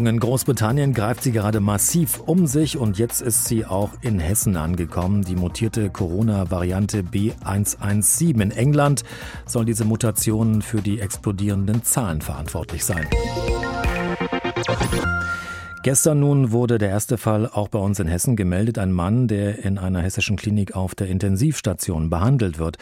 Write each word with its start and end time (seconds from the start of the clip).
In 0.00 0.20
Großbritannien 0.20 0.94
greift 0.94 1.24
sie 1.24 1.32
gerade 1.32 1.58
massiv 1.58 2.20
um 2.20 2.46
sich 2.46 2.76
und 2.78 2.98
jetzt 2.98 3.20
ist 3.20 3.46
sie 3.46 3.66
auch 3.66 3.90
in 4.00 4.20
Hessen 4.20 4.56
angekommen. 4.56 5.24
Die 5.24 5.34
mutierte 5.34 5.90
Corona-Variante 5.90 7.02
B117 7.02 8.40
in 8.40 8.52
England 8.52 9.02
soll 9.44 9.64
diese 9.64 9.84
Mutation 9.84 10.62
für 10.62 10.82
die 10.82 11.00
explodierenden 11.00 11.82
Zahlen 11.82 12.20
verantwortlich 12.20 12.84
sein. 12.84 13.08
Gestern 15.82 16.20
nun 16.20 16.52
wurde 16.52 16.78
der 16.78 16.90
erste 16.90 17.18
Fall 17.18 17.48
auch 17.48 17.66
bei 17.66 17.80
uns 17.80 17.98
in 17.98 18.06
Hessen 18.06 18.36
gemeldet. 18.36 18.78
Ein 18.78 18.92
Mann, 18.92 19.26
der 19.26 19.64
in 19.64 19.78
einer 19.78 20.02
hessischen 20.02 20.36
Klinik 20.36 20.76
auf 20.76 20.94
der 20.94 21.08
Intensivstation 21.08 22.08
behandelt 22.08 22.60
wird. 22.60 22.78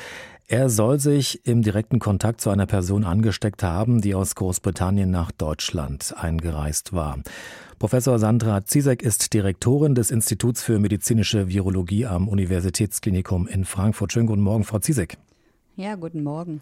Er 0.48 0.70
soll 0.70 1.00
sich 1.00 1.44
im 1.44 1.62
direkten 1.62 1.98
Kontakt 1.98 2.40
zu 2.40 2.50
einer 2.50 2.66
Person 2.66 3.02
angesteckt 3.02 3.64
haben, 3.64 4.00
die 4.00 4.14
aus 4.14 4.36
Großbritannien 4.36 5.10
nach 5.10 5.32
Deutschland 5.32 6.14
eingereist 6.16 6.92
war. 6.92 7.18
Professor 7.80 8.20
Sandra 8.20 8.64
Zizek 8.64 9.02
ist 9.02 9.34
Direktorin 9.34 9.96
des 9.96 10.12
Instituts 10.12 10.62
für 10.62 10.78
medizinische 10.78 11.48
Virologie 11.48 12.06
am 12.06 12.28
Universitätsklinikum 12.28 13.48
in 13.48 13.64
Frankfurt. 13.64 14.12
Schönen 14.12 14.28
guten 14.28 14.42
Morgen, 14.42 14.62
Frau 14.62 14.78
Zizek. 14.78 15.18
Ja, 15.74 15.96
guten 15.96 16.22
Morgen. 16.22 16.60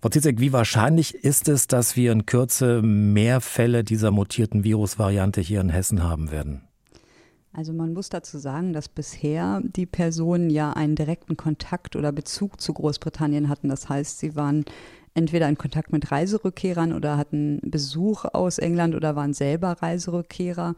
Frau 0.00 0.10
Zizek, 0.10 0.38
wie 0.38 0.52
wahrscheinlich 0.52 1.16
ist 1.16 1.48
es, 1.48 1.66
dass 1.66 1.96
wir 1.96 2.12
in 2.12 2.26
Kürze 2.26 2.82
mehr 2.82 3.40
Fälle 3.40 3.82
dieser 3.82 4.12
mutierten 4.12 4.62
Virusvariante 4.62 5.40
hier 5.40 5.60
in 5.60 5.70
Hessen 5.70 6.04
haben 6.04 6.30
werden? 6.30 6.62
Also 7.56 7.72
man 7.72 7.92
muss 7.92 8.08
dazu 8.08 8.38
sagen, 8.38 8.72
dass 8.72 8.88
bisher 8.88 9.62
die 9.62 9.86
Personen 9.86 10.50
ja 10.50 10.72
einen 10.72 10.96
direkten 10.96 11.36
Kontakt 11.36 11.94
oder 11.94 12.10
Bezug 12.10 12.60
zu 12.60 12.74
Großbritannien 12.74 13.48
hatten. 13.48 13.68
Das 13.68 13.88
heißt, 13.88 14.18
sie 14.18 14.34
waren 14.34 14.64
entweder 15.14 15.48
in 15.48 15.56
Kontakt 15.56 15.92
mit 15.92 16.10
Reiserückkehrern 16.10 16.92
oder 16.92 17.16
hatten 17.16 17.60
Besuch 17.62 18.24
aus 18.24 18.58
England 18.58 18.96
oder 18.96 19.14
waren 19.14 19.34
selber 19.34 19.76
Reiserückkehrer. 19.80 20.74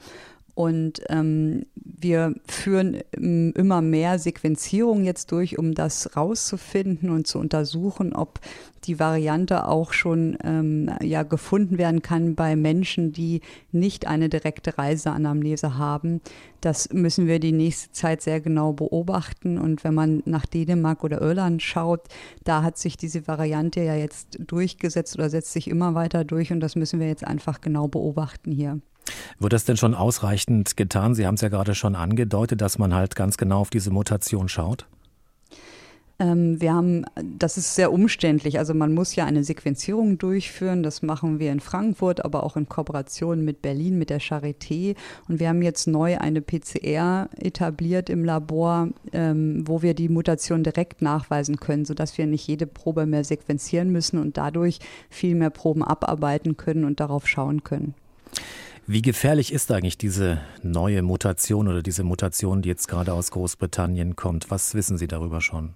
Und 0.57 1.03
ähm, 1.11 1.67
wir 1.75 2.35
führen 2.49 3.03
ähm, 3.13 3.53
immer 3.55 3.83
mehr 3.83 4.19
Sequenzierung 4.19 5.05
jetzt 5.05 5.31
durch, 5.31 5.59
um 5.59 5.75
das 5.75 6.17
rauszufinden 6.17 7.11
und 7.11 7.27
zu 7.27 7.39
untersuchen, 7.39 8.15
ob 8.15 8.41
die 8.85 8.99
Variante 8.99 9.69
auch 9.69 9.93
schon 9.93 10.39
ähm, 10.43 10.91
ja, 11.03 11.25
gefunden 11.25 11.77
werden 11.77 12.01
kann 12.01 12.37
bei 12.37 12.57
Menschen, 12.57 13.13
die 13.13 13.43
nicht 13.71 14.07
eine 14.07 14.31
direkte 14.31 14.79
Reiseanamnese 14.79 15.77
haben. 15.77 16.23
Das 16.63 16.91
müssen 16.91 17.27
wir 17.27 17.39
die 17.39 17.53
nächste 17.53 17.93
Zeit 17.93 18.23
sehr 18.23 18.41
genau 18.41 18.73
beobachten. 18.73 19.59
Und 19.59 19.85
wenn 19.85 19.93
man 19.93 20.23
nach 20.25 20.47
Dänemark 20.47 21.05
oder 21.05 21.21
Irland 21.21 21.61
schaut, 21.61 22.05
da 22.45 22.63
hat 22.63 22.79
sich 22.79 22.97
diese 22.97 23.29
Variante 23.29 23.83
ja 23.83 23.95
jetzt 23.95 24.39
durchgesetzt 24.41 25.17
oder 25.17 25.29
setzt 25.29 25.53
sich 25.53 25.69
immer 25.69 25.95
weiter 25.95 26.25
durch. 26.25 26.51
Und 26.51 26.61
das 26.61 26.77
müssen 26.77 26.99
wir 26.99 27.09
jetzt 27.09 27.27
einfach 27.27 27.61
genau 27.61 27.89
beobachten 27.89 28.53
hier. 28.53 28.81
Wird 29.39 29.53
das 29.53 29.65
denn 29.65 29.77
schon 29.77 29.95
ausreichend 29.95 30.77
getan? 30.77 31.15
Sie 31.15 31.27
haben 31.27 31.35
es 31.35 31.41
ja 31.41 31.49
gerade 31.49 31.75
schon 31.75 31.95
angedeutet, 31.95 32.61
dass 32.61 32.79
man 32.79 32.95
halt 32.95 33.17
ganz 33.17 33.37
genau 33.37 33.61
auf 33.61 33.71
diese 33.71 33.91
Mutation 33.91 34.49
schaut. 34.49 34.87
Ähm, 36.19 36.61
wir 36.61 36.73
haben, 36.73 37.05
das 37.39 37.59
ist 37.59 37.75
sehr 37.75 37.93
umständlich. 37.93 38.59
Also 38.59 38.73
man 38.73 38.95
muss 38.95 39.15
ja 39.17 39.27
eine 39.27 39.45
Sequenzierung 39.45 40.19
durchführen. 40.19 40.83
Das 40.83 41.03
machen 41.03 41.39
wir 41.39 41.53
in 41.53 41.61
Frankfurt, 41.61 42.25
aber 42.25 42.43
auch 42.43 42.57
in 42.57 42.69
Kooperation 42.69 43.45
mit 43.45 43.61
Berlin, 43.61 43.99
mit 43.99 44.11
der 44.11 44.21
Charité. 44.21 44.97
Und 45.29 45.41
wir 45.41 45.49
haben 45.49 45.63
jetzt 45.63 45.87
neu 45.87 46.19
eine 46.19 46.41
PCR 46.41 47.29
etabliert 47.37 48.09
im 48.09 48.25
Labor, 48.25 48.89
ähm, 49.13 49.65
wo 49.67 49.83
wir 49.83 49.95
die 49.95 50.09
Mutation 50.09 50.65
direkt 50.65 51.03
nachweisen 51.03 51.61
können, 51.61 51.85
sodass 51.85 52.17
wir 52.17 52.27
nicht 52.27 52.47
jede 52.47 52.67
Probe 52.67 53.05
mehr 53.05 53.25
sequenzieren 53.25 53.91
müssen 53.91 54.19
und 54.19 54.39
dadurch 54.39 54.79
viel 55.11 55.35
mehr 55.35 55.51
Proben 55.51 55.83
abarbeiten 55.83 56.57
können 56.57 56.85
und 56.85 57.01
darauf 57.01 57.29
schauen 57.29 57.63
können. 57.63 57.95
Wie 58.89 59.03
gefährlich 59.03 59.53
ist 59.53 59.73
eigentlich 59.73 59.99
diese 59.99 60.41
neue 60.63 61.03
Mutation 61.03 61.67
oder 61.67 61.83
diese 61.83 62.05
Mutation, 62.05 62.63
die 62.63 62.69
jetzt 62.69 62.87
gerade 62.87 63.15
aus 63.15 63.33
Großbritannien 63.33 64.15
kommt? 64.15 64.49
Was 64.53 64.75
wissen 64.75 64.97
Sie 64.97 65.09
darüber 65.09 65.41
schon? 65.41 65.75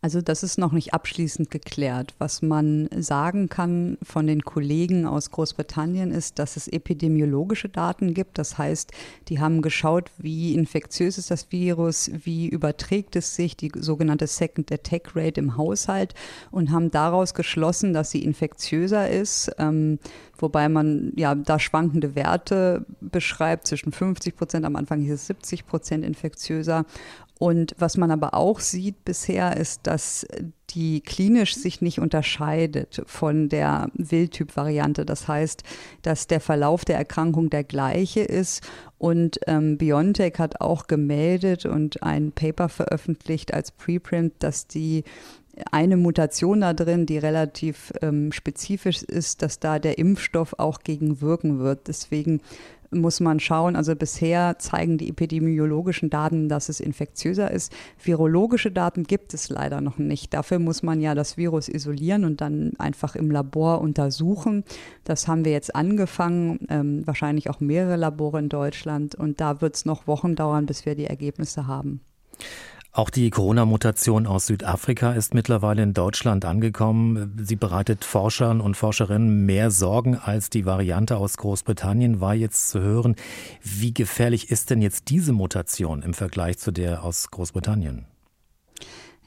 Also 0.00 0.20
das 0.20 0.44
ist 0.44 0.58
noch 0.58 0.70
nicht 0.70 0.94
abschließend 0.94 1.50
geklärt. 1.50 2.14
Was 2.18 2.40
man 2.40 2.88
sagen 2.96 3.48
kann 3.48 3.98
von 4.00 4.28
den 4.28 4.42
Kollegen 4.42 5.06
aus 5.06 5.32
Großbritannien 5.32 6.12
ist, 6.12 6.38
dass 6.38 6.56
es 6.56 6.68
epidemiologische 6.68 7.68
Daten 7.68 8.14
gibt. 8.14 8.38
Das 8.38 8.58
heißt, 8.58 8.92
die 9.26 9.40
haben 9.40 9.60
geschaut, 9.60 10.12
wie 10.16 10.54
infektiös 10.54 11.18
ist 11.18 11.32
das 11.32 11.50
Virus, 11.50 12.12
wie 12.12 12.48
überträgt 12.48 13.16
es 13.16 13.34
sich, 13.34 13.56
die 13.56 13.72
sogenannte 13.74 14.28
Second 14.28 14.70
Attack 14.70 15.16
Rate 15.16 15.40
im 15.40 15.56
Haushalt 15.56 16.14
und 16.52 16.70
haben 16.70 16.92
daraus 16.92 17.34
geschlossen, 17.34 17.92
dass 17.92 18.12
sie 18.12 18.22
infektiöser 18.22 19.10
ist. 19.10 19.50
Ähm, 19.58 19.98
wobei 20.38 20.68
man 20.68 21.12
ja 21.16 21.34
da 21.34 21.58
schwankende 21.58 22.14
Werte 22.14 22.86
beschreibt, 23.00 23.66
zwischen 23.66 23.90
50 23.90 24.36
Prozent, 24.36 24.64
am 24.64 24.76
Anfang 24.76 25.00
hieß 25.00 25.14
es 25.14 25.26
70 25.26 25.66
Prozent 25.66 26.04
infektiöser 26.04 26.84
und 27.38 27.74
was 27.78 27.96
man 27.96 28.10
aber 28.10 28.34
auch 28.34 28.58
sieht 28.58 29.04
bisher 29.04 29.56
ist, 29.56 29.86
dass 29.86 30.26
die 30.70 31.00
klinisch 31.00 31.54
sich 31.54 31.80
nicht 31.80 32.00
unterscheidet 32.00 33.02
von 33.06 33.48
der 33.48 33.90
Wildtyp-Variante. 33.94 35.06
Das 35.06 35.28
heißt, 35.28 35.62
dass 36.02 36.26
der 36.26 36.40
Verlauf 36.40 36.84
der 36.84 36.96
Erkrankung 36.96 37.48
der 37.48 37.64
gleiche 37.64 38.20
ist. 38.20 38.62
Und 38.98 39.38
ähm, 39.46 39.78
BioNTech 39.78 40.34
hat 40.38 40.60
auch 40.60 40.88
gemeldet 40.88 41.64
und 41.64 42.02
ein 42.02 42.32
Paper 42.32 42.68
veröffentlicht 42.68 43.54
als 43.54 43.70
Preprint, 43.70 44.34
dass 44.40 44.66
die 44.66 45.04
eine 45.70 45.96
Mutation 45.96 46.60
da 46.60 46.72
drin, 46.72 47.06
die 47.06 47.18
relativ 47.18 47.92
ähm, 48.02 48.32
spezifisch 48.32 49.02
ist, 49.02 49.42
dass 49.42 49.58
da 49.58 49.78
der 49.78 49.98
Impfstoff 49.98 50.54
auch 50.58 50.80
gegen 50.80 51.20
wirken 51.20 51.58
wird. 51.58 51.88
Deswegen 51.88 52.40
muss 52.90 53.20
man 53.20 53.40
schauen. 53.40 53.76
Also 53.76 53.94
bisher 53.94 54.58
zeigen 54.58 54.98
die 54.98 55.08
epidemiologischen 55.08 56.10
Daten, 56.10 56.48
dass 56.48 56.68
es 56.68 56.80
infektiöser 56.80 57.50
ist. 57.50 57.72
Virologische 58.02 58.70
Daten 58.70 59.04
gibt 59.04 59.34
es 59.34 59.48
leider 59.48 59.80
noch 59.80 59.98
nicht. 59.98 60.34
Dafür 60.34 60.58
muss 60.58 60.82
man 60.82 61.00
ja 61.00 61.14
das 61.14 61.36
Virus 61.36 61.68
isolieren 61.68 62.24
und 62.24 62.40
dann 62.40 62.72
einfach 62.78 63.14
im 63.16 63.30
Labor 63.30 63.80
untersuchen. 63.80 64.64
Das 65.04 65.28
haben 65.28 65.44
wir 65.44 65.52
jetzt 65.52 65.74
angefangen, 65.74 66.60
ähm, 66.68 67.06
wahrscheinlich 67.06 67.50
auch 67.50 67.60
mehrere 67.60 67.96
Labore 67.96 68.38
in 68.38 68.48
Deutschland. 68.48 69.14
Und 69.14 69.40
da 69.40 69.60
wird 69.60 69.76
es 69.76 69.84
noch 69.84 70.06
Wochen 70.06 70.34
dauern, 70.34 70.66
bis 70.66 70.86
wir 70.86 70.94
die 70.94 71.06
Ergebnisse 71.06 71.66
haben. 71.66 72.00
Auch 72.98 73.10
die 73.10 73.30
Corona-Mutation 73.30 74.26
aus 74.26 74.46
Südafrika 74.46 75.12
ist 75.12 75.32
mittlerweile 75.32 75.84
in 75.84 75.94
Deutschland 75.94 76.44
angekommen. 76.44 77.32
Sie 77.40 77.54
bereitet 77.54 78.04
Forschern 78.04 78.60
und 78.60 78.76
Forscherinnen 78.76 79.46
mehr 79.46 79.70
Sorgen 79.70 80.16
als 80.16 80.50
die 80.50 80.66
Variante 80.66 81.16
aus 81.16 81.36
Großbritannien. 81.36 82.20
War 82.20 82.34
jetzt 82.34 82.70
zu 82.70 82.80
hören, 82.80 83.14
wie 83.62 83.94
gefährlich 83.94 84.50
ist 84.50 84.70
denn 84.70 84.82
jetzt 84.82 85.10
diese 85.10 85.32
Mutation 85.32 86.02
im 86.02 86.12
Vergleich 86.12 86.58
zu 86.58 86.72
der 86.72 87.04
aus 87.04 87.30
Großbritannien? 87.30 88.06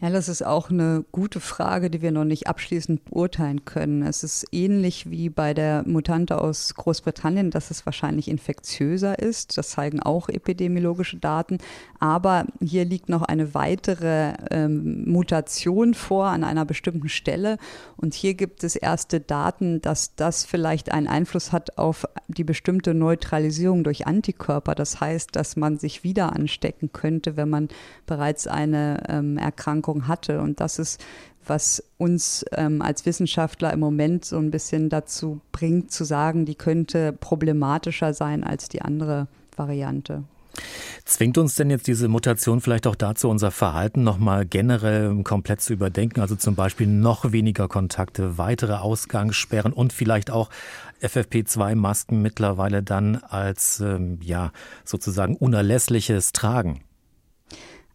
Ja, 0.04 0.10
das 0.10 0.30
ist 0.30 0.44
auch 0.44 0.72
eine 0.72 1.06
gute 1.12 1.40
Frage, 1.40 1.92
die 1.92 2.02
wir 2.02 2.12
noch 2.12 2.24
nicht 2.24 2.48
abschließend 2.48 3.06
beurteilen 3.06 3.66
können. 3.66 4.02
Es 4.02 4.24
ist 4.24 4.48
ähnlich 4.52 5.12
wie 5.12 5.30
bei 5.30 5.54
der 5.54 5.84
Mutante 5.86 6.42
aus 6.42 6.74
Großbritannien, 6.74 7.52
dass 7.52 7.70
es 7.70 7.86
wahrscheinlich 7.86 8.28
infektiöser 8.28 9.20
ist. 9.20 9.60
Das 9.60 9.70
zeigen 9.70 10.00
auch 10.00 10.28
epidemiologische 10.28 11.18
Daten. 11.18 11.60
Aber 12.00 12.48
hier 12.60 12.84
liegt 12.84 13.10
noch 13.10 13.22
eine 13.22 13.54
weitere 13.54 14.34
ähm, 14.50 15.04
Mutation 15.08 15.94
vor 15.94 16.30
an 16.30 16.44
einer 16.44 16.66
bestimmten 16.66 17.08
Stelle. 17.08 17.60
Und 17.96 18.16
hier 18.16 18.34
gibt 18.34 18.64
es 18.64 18.76
erste 18.76 19.20
Daten, 19.20 19.82
dass 19.82 20.16
das 20.16 20.46
vielleicht 20.46 20.92
einen 20.92 21.08
Einfluss 21.08 21.52
hat 21.52 21.78
auf 21.78 22.08
die 22.28 22.44
bestimmte 22.44 22.96
Neutralisierung 22.96 23.84
durch 23.84 24.08
Antikörper. 24.08 24.74
Das 24.74 25.00
heißt, 25.00 25.36
dass 25.36 25.58
man 25.58 25.78
sich 25.78 26.04
wieder 26.04 26.34
anstecken 26.34 26.92
könnte, 26.92 27.38
wenn 27.38 27.50
man 27.50 27.68
bereits 28.08 28.48
eine 28.48 29.04
ähm, 29.08 29.38
Erkrankung 29.38 29.91
Erkrankung 29.92 30.08
hatte. 30.08 30.42
Und 30.42 30.60
das 30.60 30.80
ist, 30.80 31.04
was 31.46 31.84
uns 31.98 32.46
ähm, 32.52 32.82
als 32.82 33.06
Wissenschaftler 33.06 33.74
im 33.74 33.80
Moment 33.80 34.26
so 34.26 34.38
ein 34.38 34.52
bisschen 34.52 34.90
dazu 34.90 35.42
bringt, 35.52 35.92
zu 35.92 36.04
sagen, 36.04 36.46
die 36.46 36.56
könnte 36.56 37.14
problematischer 37.14 38.14
sein 38.14 38.44
als 38.44 38.70
die 38.70 38.82
andere 38.82 39.28
Variante. 39.56 40.24
Zwingt 41.06 41.38
uns 41.38 41.56
denn 41.56 41.70
jetzt 41.70 41.88
diese 41.88 42.10
Mutation 42.10 42.60
vielleicht 42.60 42.86
auch 42.86 42.96
dazu, 42.96 43.30
unser 43.30 43.52
Verhalten 43.52 44.04
nochmal 44.04 44.46
generell 44.46 45.24
komplett 45.24 45.62
zu 45.62 45.72
überdenken? 45.74 46.20
Also 46.20 46.36
zum 46.36 46.56
Beispiel 46.56 46.88
noch 46.88 47.32
weniger 47.32 47.70
Kontakte, 47.70 48.38
weitere 48.38 48.74
Ausgangssperren 48.74 49.72
und 49.72 49.94
vielleicht 49.94 50.30
auch 50.30 50.50
FFP2-Masken 51.02 52.22
mittlerweile 52.22 52.84
dann 52.84 53.16
als 53.16 53.80
ähm, 53.80 54.20
ja 54.22 54.52
sozusagen 54.84 55.38
unerlässliches 55.38 56.34
Tragen? 56.34 56.82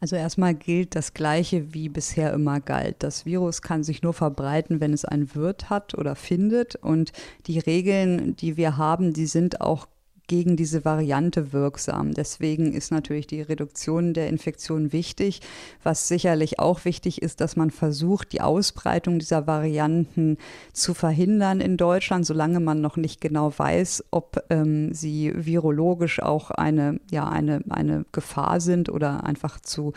Also 0.01 0.17
erstmal 0.17 0.55
gilt 0.55 0.95
das 0.95 1.15
Gleiche, 1.15 1.73
wie 1.73 1.89
bisher 1.89 2.33
immer 2.33 2.61
galt. 2.61 2.97
Das 3.01 3.25
Virus 3.25 3.63
kann 3.63 3.83
sich 3.83 4.03
nur 4.03 4.13
verbreiten, 4.13 4.81
wenn 4.81 4.93
es 4.93 5.05
einen 5.05 5.35
Wirt 5.35 5.71
hat 5.71 5.95
oder 5.95 6.15
findet. 6.15 6.77
Und 6.77 7.13
die 7.47 7.59
Regeln, 7.59 8.37
die 8.37 8.57
wir 8.57 8.77
haben, 8.77 9.13
die 9.13 9.27
sind 9.27 9.61
auch 9.61 9.87
gegen 10.27 10.57
diese 10.57 10.85
Variante 10.85 11.53
wirksam. 11.53 12.13
Deswegen 12.13 12.73
ist 12.73 12.91
natürlich 12.91 13.27
die 13.27 13.43
Reduktion 13.43 14.15
der 14.15 14.29
Infektion 14.29 14.93
wichtig. 14.93 15.41
Was 15.83 16.09
sicherlich 16.09 16.59
auch 16.59 16.85
wichtig 16.85 17.23
ist, 17.23 17.41
dass 17.41 17.57
man 17.57 17.71
versucht, 17.71 18.33
die 18.33 18.41
Ausbreitung 18.41 19.19
dieser 19.19 19.47
Varianten 19.47 20.39
zu 20.73 20.95
verhindern 20.95 21.61
in 21.61 21.77
Deutschland, 21.77 22.27
solange 22.27 22.61
man 22.61 22.81
noch 22.81 22.97
nicht 22.97 23.21
genau 23.21 23.53
weiß, 23.57 24.05
ob 24.11 24.45
ähm, 24.51 24.93
sie 24.93 25.33
virologisch 25.35 26.21
auch 26.21 26.51
eine, 26.51 27.01
ja, 27.11 27.29
eine, 27.29 27.63
eine 27.69 28.05
Gefahr 28.13 28.61
sind 28.61 28.89
oder 28.89 29.25
einfach 29.25 29.61
zu 29.61 29.93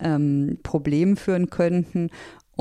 ähm, 0.00 0.58
Problemen 0.62 1.16
führen 1.16 1.50
könnten. 1.50 2.10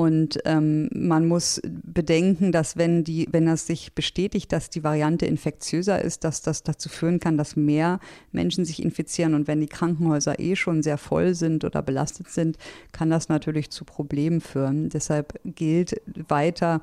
Und 0.02 0.40
ähm, 0.46 0.90
man 0.96 1.28
muss 1.28 1.62
bedenken, 1.64 2.52
dass 2.52 2.76
wenn 2.76 3.04
die, 3.04 3.28
wenn 3.32 3.48
es 3.48 3.68
sich 3.68 3.94
bestätigt, 3.94 4.52
dass 4.52 4.72
die 4.72 4.84
Variante 4.84 5.28
infektiöser 5.28 6.02
ist, 6.02 6.24
dass 6.24 6.42
das 6.42 6.64
dazu 6.64 6.90
führen 6.90 7.20
kann, 7.20 7.38
dass 7.38 7.56
mehr 7.56 8.00
Menschen 8.32 8.66
sich 8.66 8.82
infizieren. 8.82 9.36
Und 9.36 9.48
wenn 9.48 9.62
die 9.62 9.68
Krankenhäuser 9.68 10.40
eh 10.40 10.56
schon 10.56 10.82
sehr 10.82 10.98
voll 10.98 11.36
sind 11.36 11.64
oder 11.66 11.84
belastet 11.84 12.30
sind, 12.30 12.58
kann 12.92 13.12
das 13.12 13.30
natürlich 13.30 13.70
zu 13.70 13.86
Problemen 13.86 14.42
führen. 14.42 14.90
Deshalb 14.90 15.40
gilt 15.46 16.02
weiter, 16.28 16.82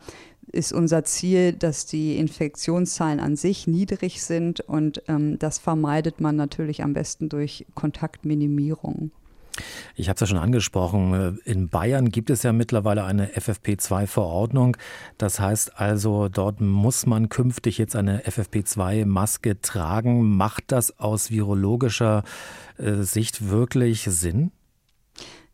ist 0.52 0.72
unser 0.72 1.02
Ziel, 1.02 1.54
dass 1.54 1.86
die 1.86 2.18
Infektionszahlen 2.18 3.18
an 3.18 3.34
sich 3.34 3.66
niedrig 3.66 4.22
sind 4.22 4.60
und 4.60 5.02
ähm, 5.08 5.40
das 5.40 5.58
vermeidet 5.58 6.20
man 6.20 6.36
natürlich 6.36 6.84
am 6.84 6.92
besten 6.92 7.28
durch 7.28 7.66
Kontaktminimierung. 7.74 9.10
Ich 9.94 10.08
habe 10.08 10.14
es 10.14 10.20
ja 10.20 10.26
schon 10.26 10.38
angesprochen, 10.38 11.38
in 11.44 11.68
Bayern 11.68 12.10
gibt 12.10 12.30
es 12.30 12.42
ja 12.42 12.52
mittlerweile 12.52 13.04
eine 13.04 13.28
FFP2-Verordnung. 13.28 14.76
Das 15.18 15.40
heißt 15.40 15.78
also, 15.78 16.28
dort 16.28 16.60
muss 16.60 17.06
man 17.06 17.28
künftig 17.28 17.78
jetzt 17.78 17.96
eine 17.96 18.22
FFP2-Maske 18.22 19.60
tragen. 19.60 20.36
Macht 20.36 20.64
das 20.68 20.98
aus 20.98 21.30
virologischer 21.30 22.22
äh, 22.78 23.02
Sicht 23.02 23.48
wirklich 23.48 24.04
Sinn? 24.04 24.52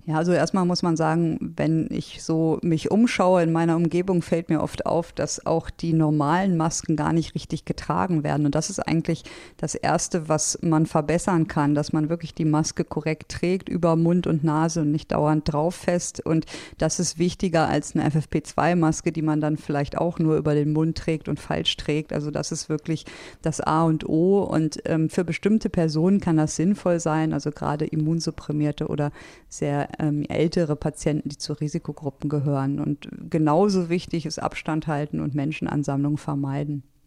Ja, 0.06 0.16
also 0.16 0.32
erstmal 0.32 0.66
muss 0.66 0.82
man 0.82 0.98
sagen, 0.98 1.54
wenn 1.56 1.88
ich 1.90 2.22
so 2.22 2.58
mich 2.60 2.90
umschaue 2.90 3.42
in 3.42 3.52
meiner 3.52 3.74
Umgebung, 3.74 4.20
fällt 4.20 4.50
mir 4.50 4.60
oft 4.60 4.84
auf, 4.84 5.14
dass 5.14 5.46
auch 5.46 5.70
die 5.70 5.94
normalen 5.94 6.58
Masken 6.58 6.94
gar 6.94 7.14
nicht 7.14 7.34
richtig 7.34 7.64
getragen 7.64 8.22
werden. 8.22 8.44
Und 8.44 8.54
das 8.54 8.68
ist 8.68 8.80
eigentlich 8.80 9.22
das 9.56 9.74
Erste, 9.74 10.28
was 10.28 10.58
man 10.60 10.84
verbessern 10.84 11.48
kann, 11.48 11.74
dass 11.74 11.94
man 11.94 12.10
wirklich 12.10 12.34
die 12.34 12.44
Maske 12.44 12.84
korrekt 12.84 13.30
trägt 13.30 13.70
über 13.70 13.96
Mund 13.96 14.26
und 14.26 14.44
Nase 14.44 14.82
und 14.82 14.92
nicht 14.92 15.10
dauernd 15.10 15.50
drauf 15.50 15.74
fest. 15.74 16.20
Und 16.20 16.44
das 16.76 17.00
ist 17.00 17.18
wichtiger 17.18 17.66
als 17.66 17.96
eine 17.96 18.06
FFP2-Maske, 18.06 19.10
die 19.10 19.22
man 19.22 19.40
dann 19.40 19.56
vielleicht 19.56 19.96
auch 19.96 20.18
nur 20.18 20.36
über 20.36 20.54
den 20.54 20.74
Mund 20.74 20.98
trägt 20.98 21.30
und 21.30 21.40
falsch 21.40 21.78
trägt. 21.78 22.12
Also 22.12 22.30
das 22.30 22.52
ist 22.52 22.68
wirklich 22.68 23.06
das 23.40 23.62
A 23.62 23.84
und 23.84 24.06
O. 24.06 24.42
Und 24.42 24.82
ähm, 24.84 25.08
für 25.08 25.24
bestimmte 25.24 25.70
Personen 25.70 26.20
kann 26.20 26.36
das 26.36 26.56
sinnvoll 26.56 27.00
sein, 27.00 27.32
also 27.32 27.50
gerade 27.50 27.86
Immunsupprimierte 27.86 28.88
oder 28.88 29.10
sehr 29.48 29.93
ähm, 29.98 30.24
ältere 30.28 30.76
Patienten, 30.76 31.28
die 31.28 31.38
zu 31.38 31.52
Risikogruppen 31.52 32.28
gehören. 32.28 32.80
Und 32.80 33.08
genauso 33.30 33.88
wichtig 33.88 34.26
ist 34.26 34.38
Abstand 34.38 34.86
halten 34.86 35.20
und 35.20 35.34
Menschenansammlungen 35.34 36.18
vermeiden. 36.18 36.82